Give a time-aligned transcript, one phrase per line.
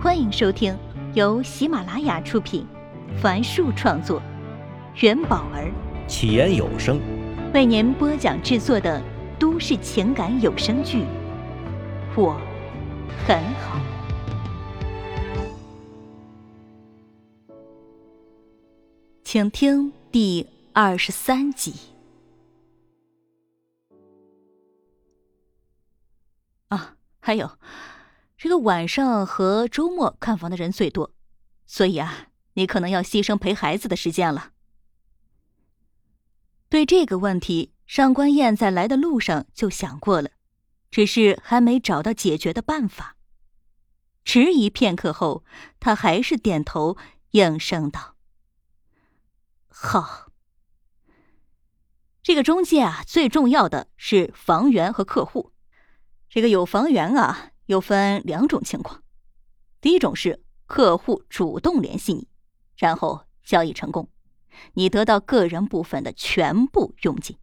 [0.00, 0.78] 欢迎收听
[1.12, 2.64] 由喜马拉雅出品，
[3.20, 4.22] 凡树创作，
[5.00, 5.72] 元宝儿
[6.06, 7.00] 起言有声
[7.52, 9.02] 为您播讲制作的
[9.40, 10.98] 都市情感有声剧
[12.16, 12.40] 《我
[13.26, 13.80] 很好》，
[19.24, 21.74] 请听第二十三集。
[26.68, 27.50] 啊，还有。
[28.38, 31.12] 这个晚上和周末看房的人最多，
[31.66, 34.52] 所以啊，你可能要牺牲陪孩子的时间了。
[36.68, 40.30] 对这个问题，上官燕在来的路上就想过了，
[40.88, 43.16] 只是还没找到解决的办法。
[44.24, 45.44] 迟疑片刻后，
[45.80, 46.96] 他还是点头
[47.32, 48.14] 应声道
[49.66, 50.28] ：“好。
[52.22, 55.52] 这个中介啊，最重要的是房源和客户。
[56.28, 59.02] 这个有房源啊。”又分两种情况，
[59.82, 62.26] 第一种是客户主动联系你，
[62.78, 64.08] 然后交易成功，
[64.72, 67.36] 你得到个人部分的全部佣金。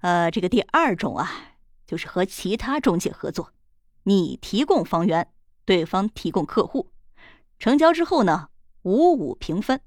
[0.00, 3.54] 呃，这个第二种啊，就是和其他中介合作，
[4.02, 5.32] 你提供房源，
[5.64, 6.92] 对方提供客户，
[7.58, 8.50] 成交之后呢，
[8.82, 9.80] 五五平分。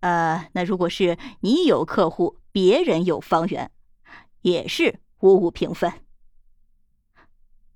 [0.00, 3.70] 呃，那如果是你有客户，别人有房源，
[4.42, 5.90] 也是五五平分。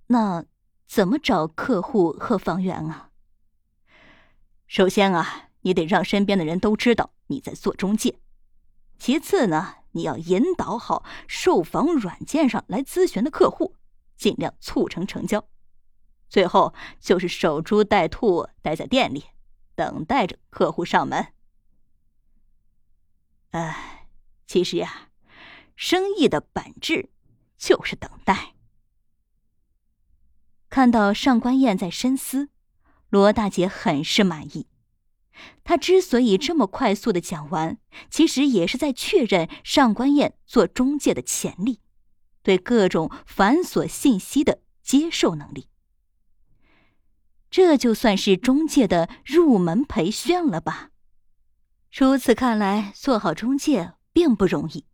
[0.09, 0.45] 那。
[0.91, 3.11] 怎么找客户和房源啊？
[4.67, 8.19] 首先啊，你得让身边的人都知道你在做中介。
[8.99, 13.77] 其次呢，你要引导好售房软件上来咨询的客户，
[14.17, 15.47] 尽量促成成交。
[16.29, 19.27] 最后就是守株待兔，待在店里，
[19.77, 21.29] 等待着客户上门。
[23.53, 24.09] 哎，
[24.45, 25.11] 其实呀，
[25.77, 27.11] 生意的本质
[27.57, 28.55] 就是等待。
[30.71, 32.49] 看到上官燕在深思，
[33.09, 34.69] 罗大姐很是满意。
[35.65, 41.81] 她之所以这么快速的讲完，其实也是在确认上官燕做中介的潜力，
[42.43, 45.67] 对各种繁琐信息的接受能力。
[47.51, 50.91] 这就算是中介的入门培训了吧？
[51.91, 54.85] 如此看来，做好中介并不容易。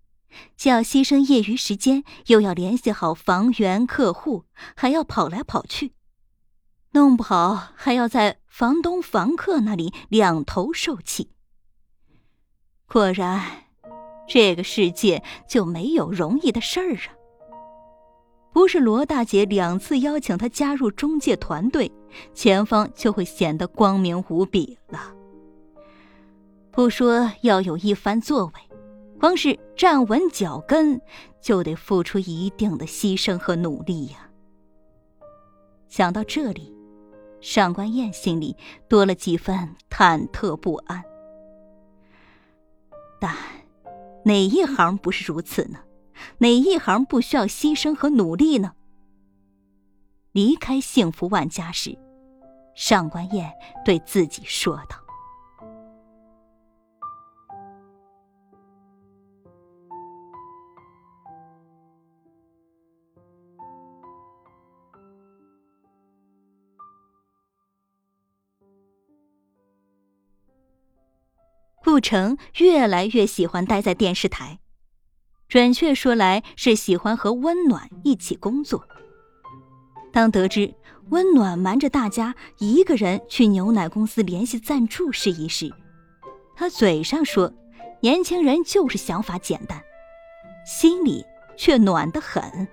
[0.57, 4.45] 既要牺牲业余时间，又要联系好房源客户，
[4.75, 5.93] 还要跑来跑去，
[6.93, 11.31] 弄不好还要在房东、房客那里两头受气。
[12.87, 13.65] 果然，
[14.29, 17.15] 这个世界就没有容易的事儿啊！
[18.53, 21.93] 不是罗大姐两次邀请他加入中介团队，
[22.33, 25.13] 前方就会显得光明无比了。
[26.71, 28.53] 不说要有一番作为。
[29.19, 31.01] 光是站稳脚跟，
[31.41, 34.31] 就得付出一定的牺牲和努力呀。
[35.89, 36.75] 想到这里，
[37.41, 38.57] 上官燕心里
[38.89, 41.03] 多了几分忐忑不安。
[43.19, 43.35] 但
[44.25, 45.79] 哪一行不是如此呢？
[46.39, 48.73] 哪一行不需要牺牲和努力呢？
[50.33, 51.97] 离开幸福万家时，
[52.75, 53.51] 上官燕
[53.85, 55.06] 对自己说道。
[71.97, 74.59] 顾城越来越喜欢待在电视台，
[75.49, 78.87] 准确说来是喜欢和温暖一起工作。
[80.13, 80.75] 当得知
[81.09, 85.73] 温暖瞒着大家一个人去牛奶公司联系赞助事宜时，
[86.55, 87.51] 他嘴上说
[88.03, 89.83] 年轻人就是想法简单，
[90.67, 91.25] 心里
[91.57, 92.69] 却暖得很。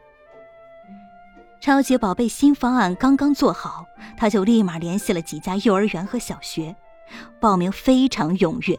[1.62, 3.86] 超级宝贝新方案刚刚做好，
[4.18, 6.76] 他就立马联系了几家幼儿园和小学，
[7.40, 8.78] 报名非常踊跃。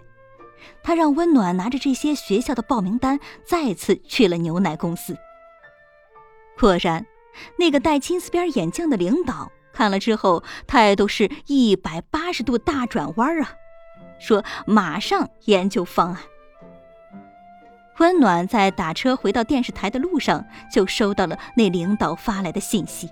[0.83, 5.17] 他让温暖拿着这些学校的报名单，再次去了牛奶公司。
[6.59, 7.05] 果然，
[7.59, 13.53] 那个戴金丝边眼镜的领导看了之后，态度是一百八十度大转弯啊，
[14.21, 16.23] 说马上研究方案。
[17.99, 23.09] 温暖在打车回到电视台的路上，就收到了那领导发来的信息：“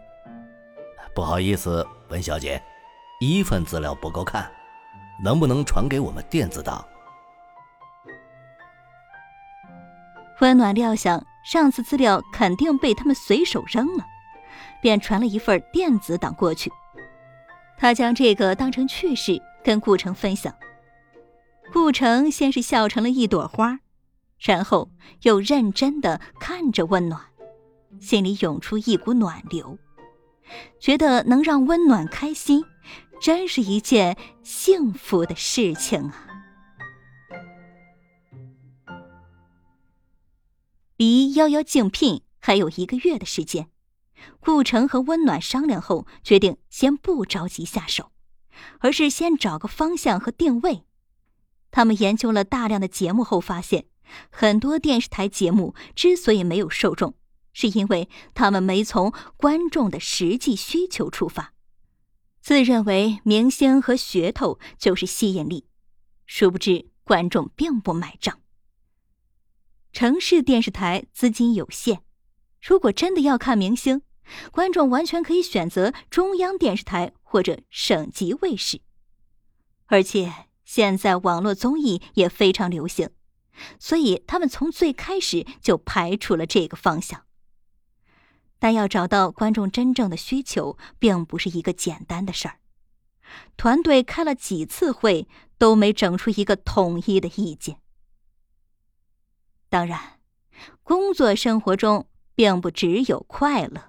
[1.15, 2.61] 不好意思，温小姐，
[3.21, 4.51] 一份资料不够看，
[5.23, 6.85] 能不能传给我们电子档？”
[10.43, 14.05] 温暖料想上次资料肯定被他们随手扔了，
[14.83, 16.69] 便传了一份电子档过去。
[17.79, 20.53] 他将这个当成趣事跟顾城分享。
[21.73, 23.79] 顾城先是笑成了一朵花，
[24.41, 24.91] 然后
[25.23, 27.21] 又认真的看着温暖，
[28.01, 29.79] 心里涌出一股暖流，
[30.81, 32.65] 觉得能让温暖开心，
[33.21, 36.27] 真是一件幸福的事情啊！
[41.03, 43.69] 离幺幺竞聘还有一个月的时间，
[44.39, 48.13] 顾城和温暖商量后，决定先不着急下手，
[48.79, 50.85] 而是先找个方向和定位。
[51.73, 53.87] 他们研究了大量的节目后发现，
[54.31, 57.15] 很多电视台节目之所以没有受众，
[57.53, 61.53] 是因为他们没从观众的实际需求出发，
[62.41, 65.67] 自认为明星和噱头就是吸引力，
[66.27, 68.39] 殊不知观众并不买账。
[69.93, 72.01] 城市电视台资金有限，
[72.63, 74.01] 如果真的要看明星，
[74.51, 78.81] 观众完全可以选择中央电视台或者省级卫视。
[79.87, 80.33] 而且
[80.65, 83.11] 现在网络综艺也非常流行，
[83.79, 87.25] 所以他们从最开始就排除了这个方向。
[88.59, 92.61] 但要找到观众真正的需求，并不是一个简单的事儿。
[93.59, 95.29] 团队开了几次会，
[95.59, 97.82] 都没整出一个统一的意见。
[99.73, 99.99] 当然，
[100.83, 102.05] 工作生活中
[102.35, 103.81] 并不只有快乐。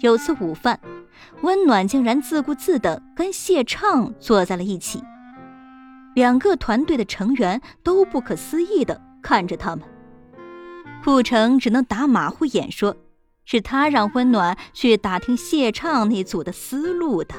[0.00, 0.80] 有次午饭，
[1.42, 5.02] 温暖竟然自顾自的跟谢畅坐在了一起，
[6.14, 9.84] 两个团队的成员都不可思议的看着他们。
[11.04, 12.96] 顾城只能打马虎眼说
[13.44, 17.34] ：“是他让温暖去打听谢畅那组的思路的。”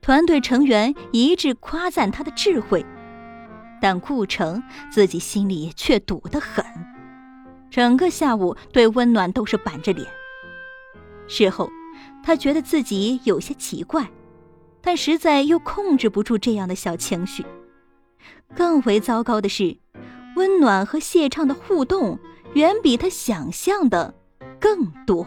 [0.00, 2.86] 团队成员一致夸赞他的智慧。
[3.86, 4.60] 但顾城
[4.90, 6.64] 自己心里却堵得很，
[7.70, 10.08] 整个下午对温暖都是板着脸。
[11.28, 11.70] 事后，
[12.20, 14.10] 他觉得自己有些奇怪，
[14.80, 17.46] 但实在又控制不住这样的小情绪。
[18.56, 19.78] 更为糟糕的是，
[20.34, 22.18] 温暖和谢畅的互动
[22.54, 24.12] 远比他想象的
[24.58, 25.24] 更多。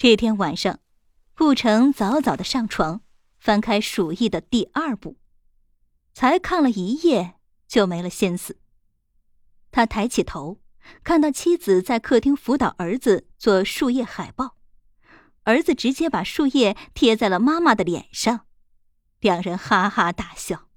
[0.00, 0.78] 这天晚上，
[1.34, 3.00] 顾城早早的上床，
[3.40, 5.16] 翻开《鼠疫》的第二部，
[6.14, 7.34] 才看了一夜
[7.66, 8.60] 就没了心思。
[9.72, 10.60] 他抬起头，
[11.02, 14.54] 看到妻子在客厅辅导儿子做树叶海报，
[15.42, 18.46] 儿子直接把树叶贴在了妈妈的脸上，
[19.18, 20.68] 两人哈哈大笑。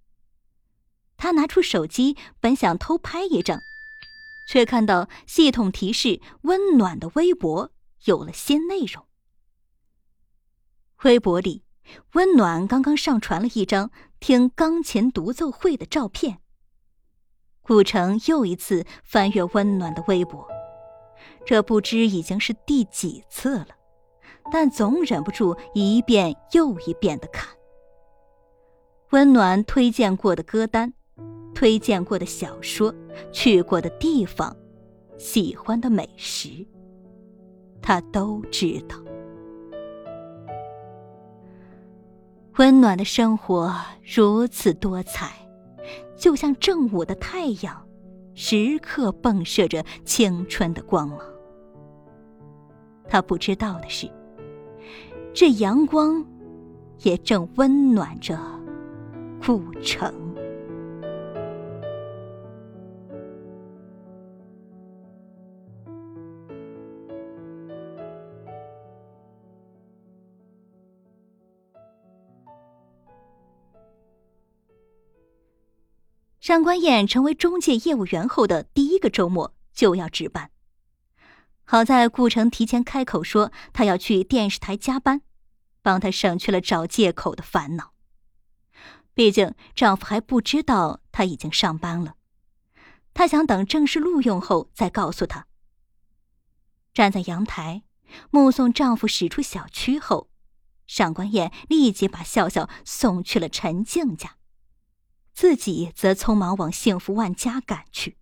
[1.17, 3.59] 他拿出手机，本想偷拍一张，
[4.49, 7.71] 却看到系统提示：温暖的微博
[8.05, 9.05] 有了新内容。
[11.03, 11.63] 微博里，
[12.13, 13.89] 温暖刚刚上传了一张
[14.19, 16.37] 听钢琴独奏会的照片。
[17.61, 20.47] 顾城又一次翻阅温暖的微博，
[21.43, 23.69] 这不知已经是第几次了，
[24.51, 27.49] 但总忍不住一遍又一遍的看。
[29.09, 30.93] 温暖推荐过的歌单，
[31.55, 32.93] 推荐过的小说，
[33.31, 34.55] 去过的地方，
[35.17, 36.67] 喜欢的美食，
[37.81, 38.95] 他都知道。
[42.61, 43.73] 温暖的生活
[44.03, 45.31] 如此多彩，
[46.15, 47.83] 就像正午的太阳，
[48.35, 51.17] 时刻迸射着青春的光芒。
[53.09, 54.07] 他不知道的是，
[55.33, 56.23] 这阳光
[56.99, 58.39] 也正温暖着
[59.43, 60.13] 古城。
[76.41, 80.49] 上官燕成为中介业务员后的第一个周末就要值班，
[81.63, 85.21] 好在顾城提前开口说他要去电视台加班，
[85.83, 87.93] 帮他省去了找借口的烦恼。
[89.13, 92.15] 毕竟丈夫还不知道她已经上班了，
[93.13, 95.45] 她想等正式录用后再告诉他。
[96.91, 97.83] 站在阳台，
[98.31, 100.31] 目送丈夫驶出小区后，
[100.87, 104.37] 上官燕立即把笑笑送去了陈静家。
[105.33, 108.17] 自己则匆忙往幸福万家赶去。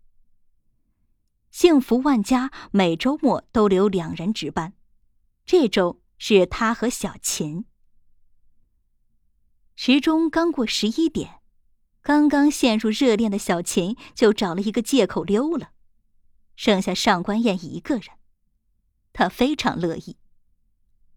[1.52, 4.74] 幸福万家每周末都留两人值班，
[5.46, 7.66] 这周是他和小琴。
[9.76, 11.42] 时钟刚过十一点，
[12.02, 15.72] 刚刚陷入热恋的小琴就找了一个借口溜了，
[16.56, 18.10] 剩下上官燕一个人，
[19.12, 20.18] 她非常乐意。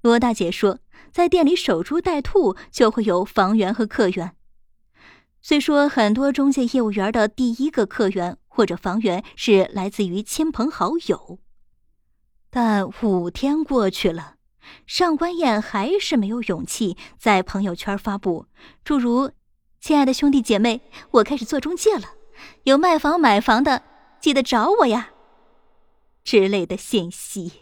[0.00, 0.80] 罗大姐说，
[1.12, 4.36] 在店里守株待兔，就会有房源和客源。
[5.42, 11.40] 虽说很多中介业务员的第一个客源或者房源是来自于亲朋好友，
[12.48, 14.36] 但五天过去了，
[14.86, 18.46] 上官燕还是没有勇气在朋友圈发布。
[18.84, 19.32] 诸如
[19.80, 22.14] “亲爱的兄弟姐妹，我开始做中介了，
[22.62, 23.82] 有卖房买房的
[24.20, 25.10] 记得找我呀”
[26.22, 27.61] 之类的信息。